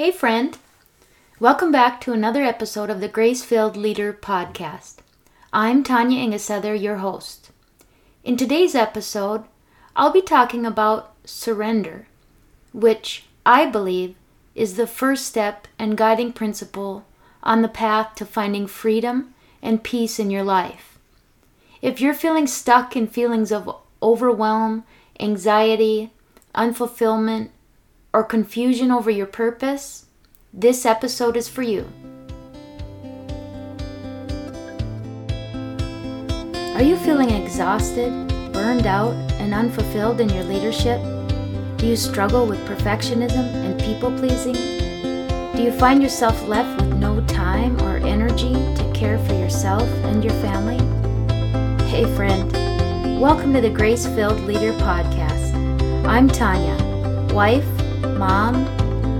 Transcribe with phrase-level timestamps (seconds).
[0.00, 0.56] Hey, friend.
[1.38, 5.00] Welcome back to another episode of the Grace Filled Leader Podcast.
[5.52, 7.50] I'm Tanya Ingesether, your host.
[8.24, 9.44] In today's episode,
[9.94, 12.08] I'll be talking about surrender,
[12.72, 14.14] which I believe
[14.54, 17.04] is the first step and guiding principle
[17.42, 20.98] on the path to finding freedom and peace in your life.
[21.82, 24.84] If you're feeling stuck in feelings of overwhelm,
[25.20, 26.10] anxiety,
[26.54, 27.50] unfulfillment,
[28.12, 30.06] or confusion over your purpose,
[30.52, 31.86] this episode is for you.
[36.74, 38.10] Are you feeling exhausted,
[38.52, 41.00] burned out, and unfulfilled in your leadership?
[41.76, 44.54] Do you struggle with perfectionism and people pleasing?
[45.54, 50.24] Do you find yourself left with no time or energy to care for yourself and
[50.24, 50.78] your family?
[51.86, 52.50] Hey, friend,
[53.20, 55.54] welcome to the Grace Filled Leader Podcast.
[56.06, 56.76] I'm Tanya,
[57.34, 57.79] wife,
[58.20, 58.66] mom,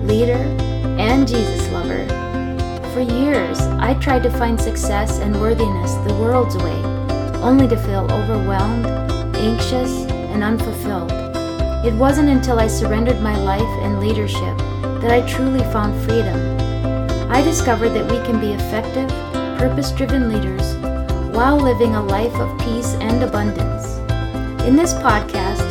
[0.06, 0.44] leader,
[1.00, 2.04] and Jesus lover.
[2.92, 6.82] For years, I tried to find success and worthiness the world's way,
[7.40, 8.84] only to feel overwhelmed,
[9.36, 9.90] anxious,
[10.32, 11.12] and unfulfilled.
[11.82, 14.58] It wasn't until I surrendered my life and leadership
[15.00, 16.38] that I truly found freedom.
[17.32, 19.08] I discovered that we can be effective,
[19.58, 20.76] purpose driven leaders
[21.34, 23.96] while living a life of peace and abundance.
[24.66, 25.64] In this podcast,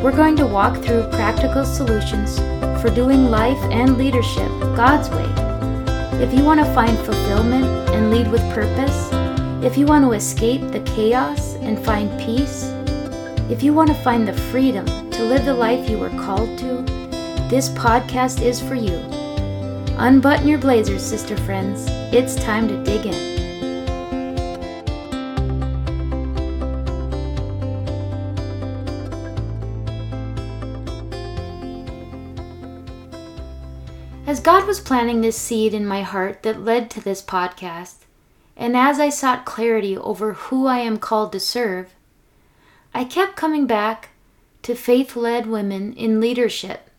[0.00, 2.38] we're going to walk through practical solutions
[2.80, 5.32] for doing life and leadership God's way.
[6.22, 9.10] If you want to find fulfillment and lead with purpose,
[9.64, 12.64] if you want to escape the chaos and find peace,
[13.50, 16.82] if you want to find the freedom to live the life you were called to,
[17.50, 18.96] this podcast is for you.
[19.98, 21.86] Unbutton your blazers, sister friends.
[22.12, 23.27] It's time to dig in.
[34.68, 38.04] Was planting this seed in my heart that led to this podcast,
[38.54, 41.94] and as I sought clarity over who I am called to serve,
[42.92, 44.10] I kept coming back
[44.64, 46.90] to faith led women in leadership,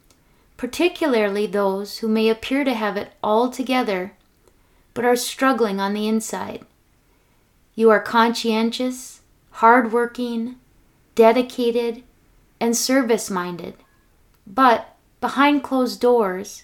[0.57, 4.13] particularly those who may appear to have it all together
[4.95, 6.65] but are struggling on the inside.
[7.75, 9.21] You are conscientious,
[9.51, 10.55] hardworking,
[11.13, 12.01] dedicated,
[12.59, 13.75] and service minded,
[14.47, 16.63] but behind closed doors,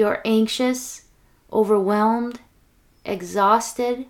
[0.00, 1.02] you're anxious,
[1.52, 2.40] overwhelmed,
[3.04, 4.06] exhausted,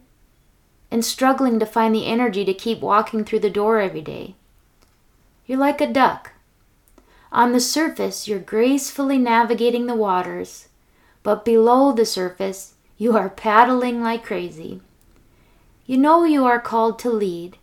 [0.88, 4.36] and struggling to find the energy to keep walking through the door every day.
[5.46, 6.30] You're like a duck.
[7.32, 10.68] On the surface, you're gracefully navigating the waters,
[11.24, 14.80] but below the surface, you are paddling like crazy.
[15.86, 17.58] You know you are called to lead.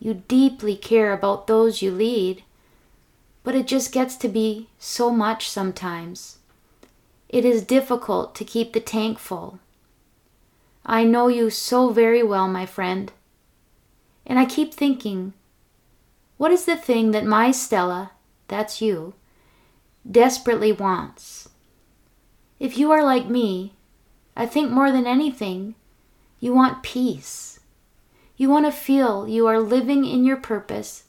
[0.00, 2.42] You deeply care about those you lead,
[3.44, 6.39] but it just gets to be so much sometimes.
[7.30, 9.60] It is difficult to keep the tank full.
[10.84, 13.12] I know you so very well, my friend.
[14.26, 15.32] And I keep thinking,
[16.38, 18.10] what is the thing that my Stella,
[18.48, 19.14] that's you,
[20.10, 21.48] desperately wants?
[22.58, 23.74] If you are like me,
[24.36, 25.76] I think more than anything,
[26.40, 27.60] you want peace.
[28.36, 31.04] You want to feel you are living in your purpose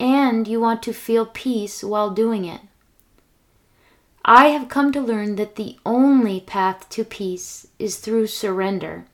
[0.00, 2.62] and you want to feel peace while doing it.
[4.32, 9.06] I have come to learn that the only path to peace is through surrender.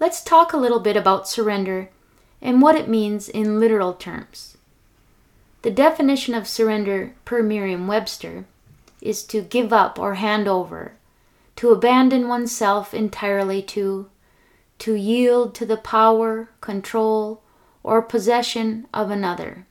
[0.00, 1.90] Let's talk a little bit about surrender
[2.42, 4.56] and what it means in literal terms.
[5.62, 8.46] The definition of surrender per Merriam Webster
[9.00, 10.94] is to give up or hand over,
[11.54, 14.10] to abandon oneself entirely to,
[14.80, 17.42] to yield to the power, control,
[17.84, 19.68] or possession of another.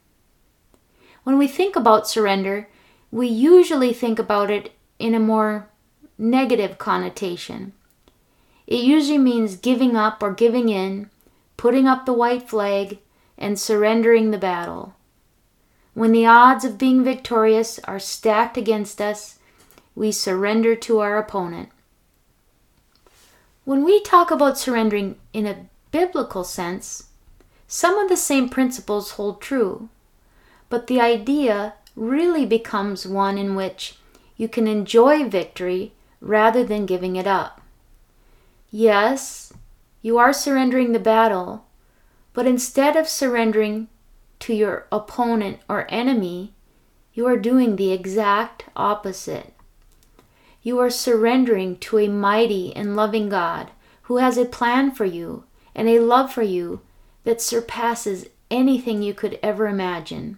[1.25, 2.69] When we think about surrender,
[3.15, 5.69] we usually think about it in a more
[6.17, 7.71] negative connotation.
[8.67, 11.09] It usually means giving up or giving in,
[11.55, 12.99] putting up the white flag,
[13.37, 14.95] and surrendering the battle.
[15.93, 19.39] When the odds of being victorious are stacked against us,
[19.95, 21.69] we surrender to our opponent.
[23.63, 27.05] When we talk about surrendering in a biblical sense,
[27.65, 29.87] some of the same principles hold true,
[30.67, 33.97] but the idea really becomes one in which
[34.37, 37.61] you can enjoy victory rather than giving it up.
[38.71, 39.53] Yes,
[40.01, 41.65] you are surrendering the battle,
[42.33, 43.87] but instead of surrendering
[44.39, 46.53] to your opponent or enemy,
[47.13, 49.53] you are doing the exact opposite.
[50.61, 53.71] You are surrendering to a mighty and loving God
[54.03, 56.81] who has a plan for you and a love for you
[57.23, 60.37] that surpasses anything you could ever imagine.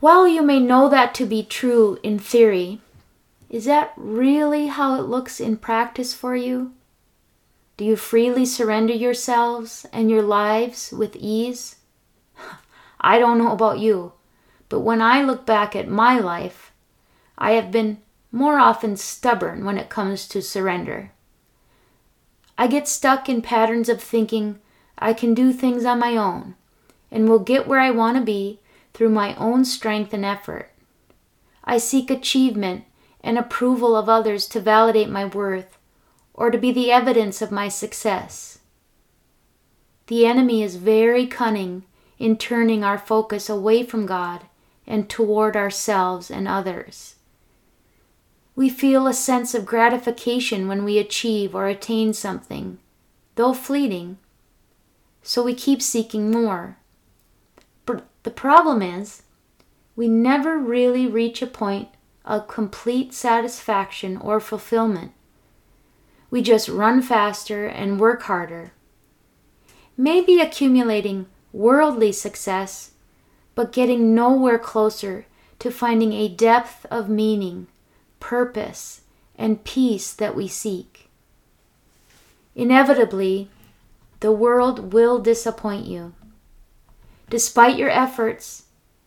[0.00, 2.80] While you may know that to be true in theory,
[3.50, 6.72] Is that really how it looks in practice for you?
[7.78, 11.76] Do you freely surrender yourselves and your lives with ease?
[13.00, 14.12] I don't know about you,
[14.68, 16.72] but when I look back at my life,
[17.38, 17.98] I have been
[18.30, 21.10] more often stubborn when it comes to surrender.
[22.58, 24.58] I get stuck in patterns of thinking
[24.98, 26.54] I can do things on my own
[27.10, 28.60] and will get where I want to be
[28.98, 30.72] through my own strength and effort.
[31.62, 32.82] I seek achievement
[33.20, 35.78] and approval of others to validate my worth
[36.34, 38.58] or to be the evidence of my success.
[40.08, 41.84] The enemy is very cunning
[42.18, 44.46] in turning our focus away from God
[44.84, 47.14] and toward ourselves and others.
[48.56, 52.78] We feel a sense of gratification when we achieve or attain something,
[53.36, 54.18] though fleeting,
[55.22, 56.78] so we keep seeking more.
[58.22, 59.22] The problem is,
[59.96, 61.88] we never really reach a point
[62.24, 65.12] of complete satisfaction or fulfillment.
[66.30, 68.72] We just run faster and work harder.
[69.96, 72.92] Maybe accumulating worldly success,
[73.54, 75.26] but getting nowhere closer
[75.58, 77.66] to finding a depth of meaning,
[78.20, 79.00] purpose,
[79.36, 81.08] and peace that we seek.
[82.54, 83.48] Inevitably,
[84.20, 86.12] the world will disappoint you.
[87.30, 88.64] Despite your efforts,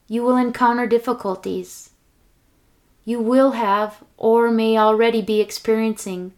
[0.08, 1.92] you will encounter difficulties.
[3.04, 6.34] You will have, or may already be experiencing,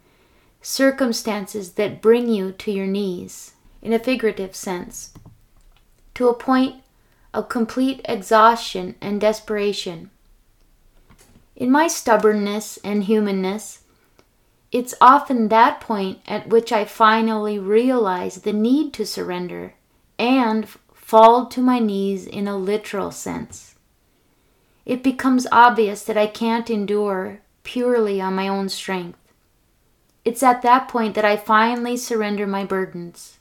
[0.61, 5.13] circumstances that bring you to your knees, in a figurative sense,
[6.13, 6.83] to a point
[7.33, 10.09] of complete exhaustion and desperation.
[11.55, 13.79] In my stubbornness and humanness,
[14.71, 19.73] it's often that point at which I finally realize the need to surrender
[20.17, 20.67] and
[21.13, 23.75] fall to my knees in a literal sense.
[24.83, 29.19] It becomes obvious that I can't endure purely on my own strength.
[30.25, 33.37] It's at that point that I finally surrender my burdens.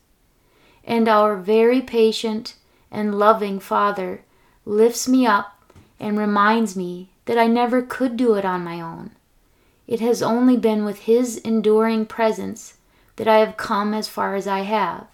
[0.84, 2.56] And our very patient
[2.90, 4.20] and loving Father
[4.66, 9.12] lifts me up and reminds me that I never could do it on my own
[9.86, 12.74] it has only been with His enduring presence
[13.16, 15.06] that I have come as far as I have.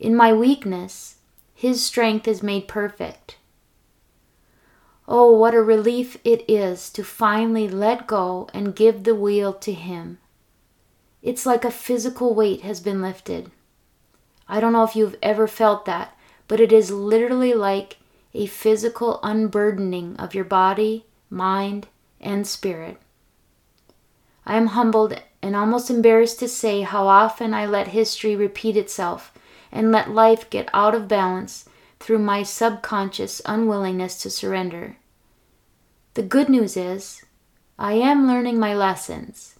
[0.00, 1.17] In my weakness,
[1.58, 3.36] His strength is made perfect.
[5.08, 9.72] Oh, what a relief it is to finally let go and give the wheel to
[9.72, 10.18] Him.
[11.20, 13.50] It's like a physical weight has been lifted.
[14.48, 16.16] I don't know if you've ever felt that,
[16.46, 17.96] but it is literally like
[18.32, 21.88] a physical unburdening of your body, mind,
[22.20, 22.98] and spirit.
[24.46, 29.32] I am humbled and almost embarrassed to say how often I let history repeat itself
[29.70, 31.68] and let life get out of balance
[32.00, 34.96] through my subconscious unwillingness to surrender.
[36.14, 37.24] The good news is,
[37.78, 39.56] I am learning my lessons.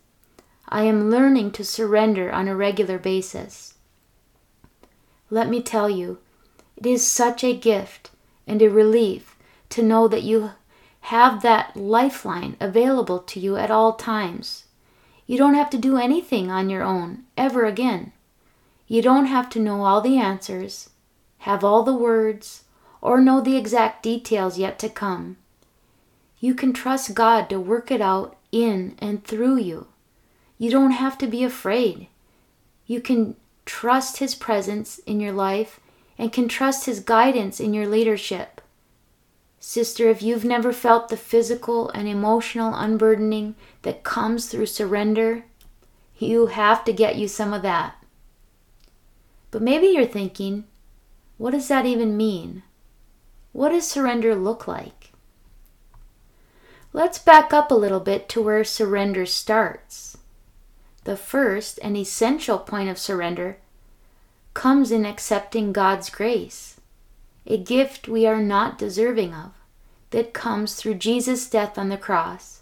[0.69, 3.75] I am learning to surrender on a regular basis.
[5.31, 6.19] Let me tell you,
[6.77, 8.11] it is such a gift
[8.47, 9.37] and a relief
[9.71, 10.53] to know that you
[11.03, 14.65] have that lifeline available to you at all times.
[15.27, 18.13] You don't have to do anything on your own ever again.
[18.89, 20.89] You don't have to know all the answers,
[21.39, 22.65] have all the words,
[23.03, 25.37] or know the exact details yet to come.
[26.41, 29.89] You can trust God to work it out in and through you.
[30.57, 32.09] You don't have to be afraid.
[32.87, 35.81] You can trust His presence in your life
[36.17, 38.63] and can trust His guidance in your leadership.
[39.61, 45.45] Sister, if you've never felt the physical and emotional unburdening that comes through surrender,
[46.17, 47.98] you have to get you some of that.
[49.51, 50.65] But maybe you're thinking,
[51.37, 52.63] what does that even mean?
[53.53, 55.13] What does surrender look like?
[56.93, 60.19] Let's back up a little bit to where surrender starts.
[61.05, 63.59] The first and essential point of surrender
[64.55, 66.79] comes in accepting God's grace
[67.49, 69.53] a gift we are not deserving of,
[70.11, 72.61] that comes through Jesus' death on the cross.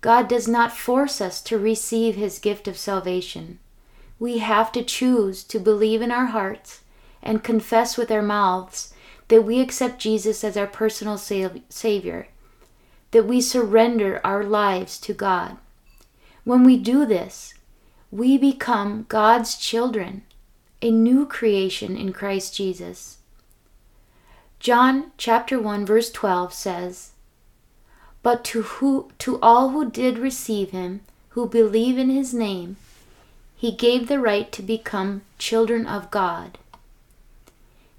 [0.00, 3.58] God does not force us to receive his gift of salvation.
[4.18, 6.82] We have to choose to believe in our hearts
[7.22, 8.94] and confess with our mouths
[9.28, 12.28] that we accept Jesus as our personal Savior,
[13.10, 15.56] that we surrender our lives to God.
[16.44, 17.54] When we do this,
[18.10, 20.22] we become God's children,
[20.82, 23.18] a new creation in Christ Jesus.
[24.60, 27.12] John chapter 1 verse 12 says,
[28.22, 32.76] But to who to all who did receive him, who believe in his name,
[33.56, 36.58] he gave the right to become children of God.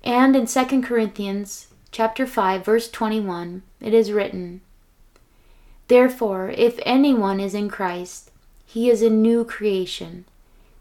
[0.03, 4.61] And in 2 Corinthians chapter 5 verse 21, it is written,
[5.87, 8.31] Therefore, if anyone is in Christ,
[8.65, 10.25] he is a new creation.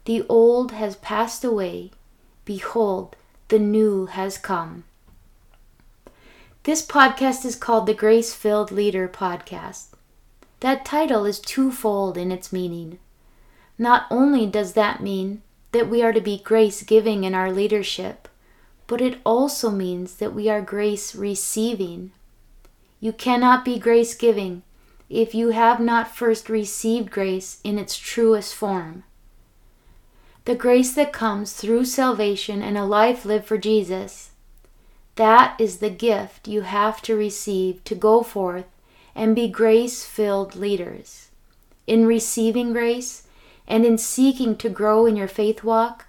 [0.05, 1.91] The old has passed away.
[2.43, 3.15] Behold,
[3.47, 4.83] the new has come.
[6.63, 9.89] This podcast is called the Grace Filled Leader Podcast.
[10.61, 12.97] That title is twofold in its meaning.
[13.77, 15.41] Not only does that mean
[15.71, 18.27] that we are to be grace giving in our leadership,
[18.87, 22.11] but it also means that we are grace receiving.
[22.99, 24.63] You cannot be grace giving
[25.09, 29.03] if you have not first received grace in its truest form.
[30.45, 34.31] The grace that comes through salvation and a life lived for Jesus
[35.15, 38.65] that is the gift you have to receive to go forth
[39.13, 41.29] and be grace filled leaders.
[41.87, 43.23] In receiving grace
[43.67, 46.07] and in seeking to grow in your faith walk,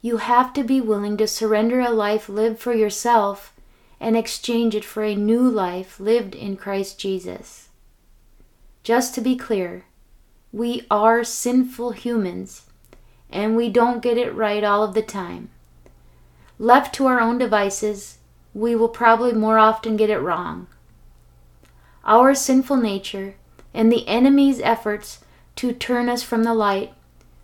[0.00, 3.54] you have to be willing to surrender a life lived for yourself
[4.00, 7.68] and exchange it for a new life lived in Christ Jesus.
[8.82, 9.84] Just to be clear,
[10.52, 12.66] we are sinful humans
[13.30, 15.50] and we don't get it right all of the time.
[16.58, 18.18] Left to our own devices,
[18.52, 20.66] we will probably more often get it wrong.
[22.04, 23.36] Our sinful nature
[23.72, 25.21] and the enemy's efforts
[25.56, 26.92] to turn us from the light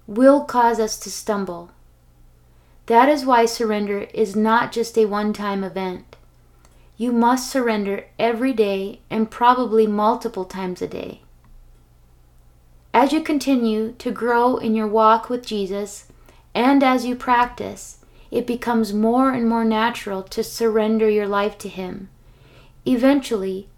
[0.07, 1.71] will cause us to stumble.
[2.87, 6.17] That is why surrender is not just a one time event.
[6.97, 11.21] You must surrender every day and probably multiple times a day.
[12.95, 16.07] As you continue to grow in your walk with Jesus
[16.55, 17.99] and as you practice,
[18.31, 22.09] it becomes more and more natural to surrender your life to Him.
[22.85, 23.69] Eventually,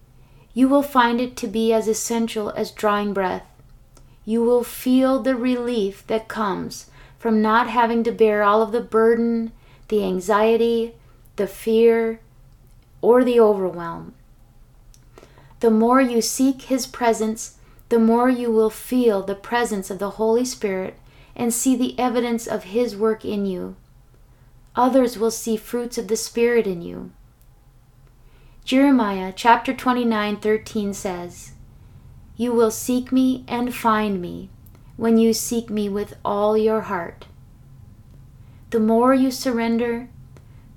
[0.54, 3.46] you will find it to be as essential as drawing breath.
[4.24, 8.80] You will feel the relief that comes from not having to bear all of the
[8.80, 9.52] burden,
[9.88, 10.94] the anxiety,
[11.36, 12.20] the fear,
[13.00, 14.14] or the overwhelm.
[15.60, 17.58] The more you seek His presence,
[17.88, 20.98] the more you will feel the presence of the Holy Spirit
[21.34, 23.76] and see the evidence of His work in you
[24.76, 27.10] others will see fruits of the Spirit in you.
[28.64, 31.52] Jeremiah chapter 29 13 says,
[32.40, 34.49] You will seek me and find me
[34.97, 37.26] when you seek me with all your heart.
[38.70, 40.09] The more you surrender,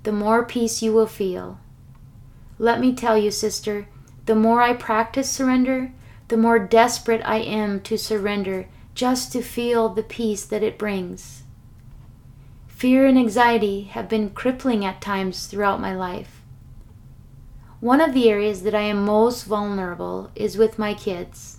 [0.02, 1.58] the more peace you will feel.
[2.58, 3.88] Let me tell you, sister,
[4.26, 5.90] the more I practice surrender,
[6.28, 11.44] the more desperate I am to surrender just to feel the peace that it brings.
[12.66, 16.33] Fear and anxiety have been crippling at times throughout my life.
[17.84, 21.58] One of the areas that I am most vulnerable is with my kids.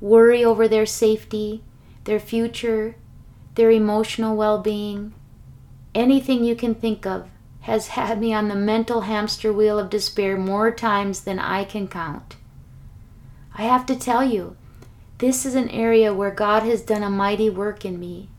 [0.00, 1.62] Worry over their safety,
[2.04, 2.96] their future,
[3.54, 5.12] their emotional well being,
[5.94, 7.28] anything you can think of
[7.60, 11.88] has had me on the mental hamster wheel of despair more times than I can
[11.88, 12.36] count.
[13.54, 14.56] I have to tell you,
[15.18, 18.30] this is an area where God has done a mighty work in me.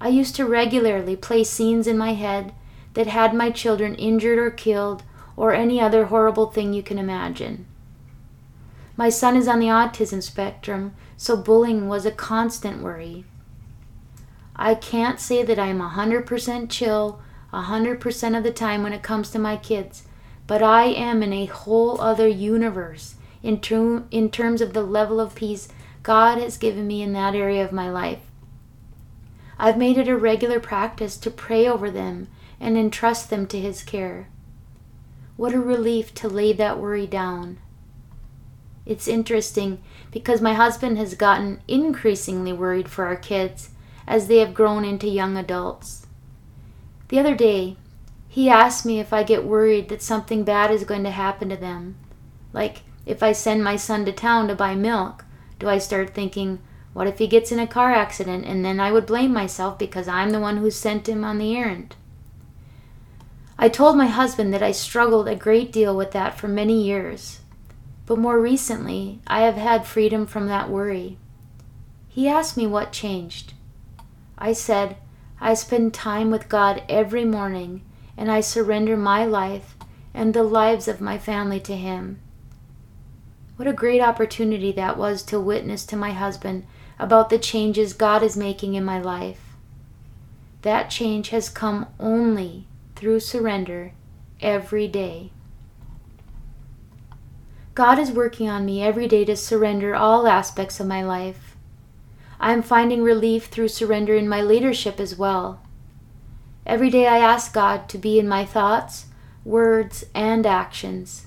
[0.00, 2.54] I used to regularly play scenes in my head
[2.94, 5.02] that had my children injured or killed
[5.42, 7.66] or any other horrible thing you can imagine.
[8.96, 13.24] My son is on the autism spectrum, so bullying was a constant worry.
[14.54, 17.20] I can't say that I'm 100% chill
[17.52, 20.04] 100% of the time when it comes to my kids,
[20.46, 25.18] but I am in a whole other universe in, ter- in terms of the level
[25.18, 25.66] of peace
[26.04, 28.20] God has given me in that area of my life.
[29.58, 32.28] I've made it a regular practice to pray over them
[32.60, 34.28] and entrust them to His care.
[35.36, 37.58] What a relief to lay that worry down.
[38.84, 43.70] It's interesting because my husband has gotten increasingly worried for our kids
[44.06, 46.06] as they have grown into young adults.
[47.08, 47.76] The other day,
[48.28, 51.56] he asked me if I get worried that something bad is going to happen to
[51.56, 51.96] them.
[52.52, 55.24] Like, if I send my son to town to buy milk,
[55.58, 56.60] do I start thinking,
[56.92, 60.08] what if he gets in a car accident and then I would blame myself because
[60.08, 61.96] I'm the one who sent him on the errand?
[63.62, 67.42] I told my husband that I struggled a great deal with that for many years,
[68.06, 71.16] but more recently I have had freedom from that worry.
[72.08, 73.52] He asked me what changed.
[74.36, 74.96] I said,
[75.40, 77.82] I spend time with God every morning
[78.16, 79.76] and I surrender my life
[80.12, 82.18] and the lives of my family to Him.
[83.54, 86.66] What a great opportunity that was to witness to my husband
[86.98, 89.54] about the changes God is making in my life.
[90.62, 92.66] That change has come only
[93.02, 93.90] through surrender
[94.40, 95.28] every day.
[97.74, 101.56] God is working on me every day to surrender all aspects of my life.
[102.38, 105.60] I am finding relief through surrender in my leadership as well.
[106.64, 109.06] Every day I ask God to be in my thoughts,
[109.44, 111.26] words, and actions.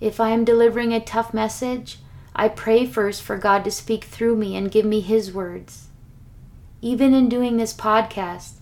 [0.00, 2.00] If I am delivering a tough message,
[2.34, 5.86] I pray first for God to speak through me and give me His words.
[6.82, 8.54] Even in doing this podcast,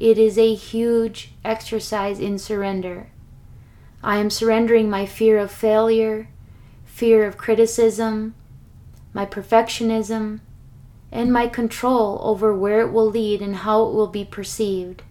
[0.00, 3.08] it is a huge exercise in surrender.
[4.02, 6.28] I am surrendering my fear of failure,
[6.86, 8.34] fear of criticism,
[9.12, 10.40] my perfectionism,
[11.12, 15.02] and my control over where it will lead and how it will be perceived.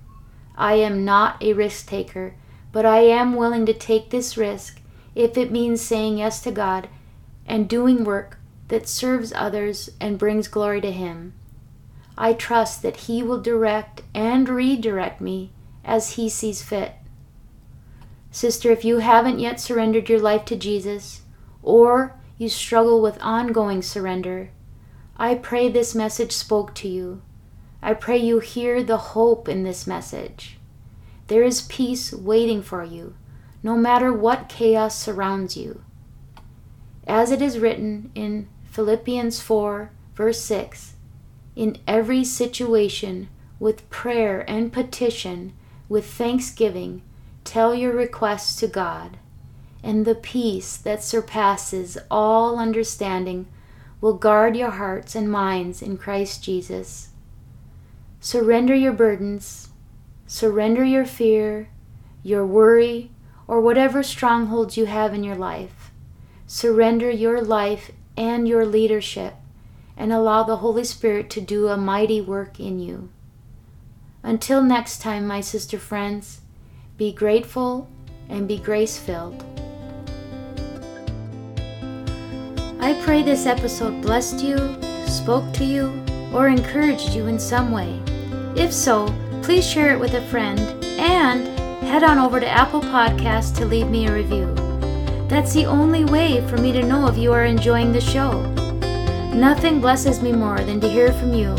[0.57, 2.33] I am not a risk taker,
[2.71, 4.81] but I am willing to take this risk
[5.13, 6.89] if it means saying yes to God
[7.45, 11.33] and doing work that serves others and brings glory to Him.
[12.21, 15.53] I trust that He will direct and redirect me
[15.85, 16.95] as He sees fit.
[18.29, 21.21] Sister, if you haven't yet surrendered your life to Jesus,
[21.63, 24.49] or you struggle with ongoing surrender,
[25.15, 27.21] I pray this message spoke to you.
[27.81, 30.57] I pray you hear the hope in this message.
[31.27, 33.15] There is peace waiting for you,
[33.63, 35.83] no matter what chaos surrounds you.
[37.07, 40.95] As it is written in Philippians 4, verse 6
[41.59, 43.27] In every situation,
[43.59, 45.51] with prayer and petition,
[45.89, 47.01] with thanksgiving,
[47.43, 49.17] tell your requests to God
[49.83, 53.45] and the peace that surpasses all understanding
[53.99, 57.09] will guard your hearts and minds in Christ Jesus.
[58.21, 59.67] Surrender your burdens,
[60.27, 61.67] surrender your fear,
[62.23, 63.11] your worry,
[63.49, 65.91] or whatever strongholds you have in your life.
[66.47, 69.33] Surrender your life and your leadership
[69.99, 73.09] and allow the Holy Spirit to do a mighty work in you.
[74.23, 76.39] Until next time, my sister friends,
[76.97, 77.89] be grateful
[78.29, 79.43] and be grace filled.
[82.79, 84.57] I pray this episode blessed you,
[85.05, 86.01] spoke to you,
[86.33, 87.99] or encouraged you in some way.
[88.55, 89.13] If so,
[89.43, 90.59] please share it with a friend
[90.97, 91.45] and
[91.83, 94.53] head on over to Apple Podcasts to leave me a review.
[95.27, 98.68] That's the only way for me to know if you are enjoying the show.
[99.33, 101.55] Nothing blesses me more than to hear from you.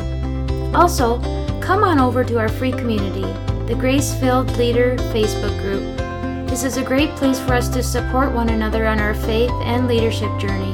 [0.74, 1.18] Also,
[1.60, 3.22] come on over to our free community,
[3.66, 6.00] the Grace Filled Leader Facebook group.
[6.48, 9.86] This is a great place for us to support one another on our faith and
[9.86, 10.72] leadership journey.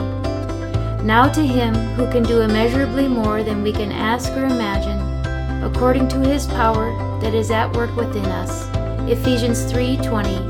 [1.05, 4.99] Now to him who can do immeasurably more than we can ask or imagine,
[5.63, 8.67] according to his power that is at work within us.
[9.09, 10.41] Ephesians 3:20.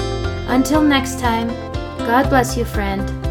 [0.46, 1.48] Until next time,
[1.98, 3.25] God bless you, friend.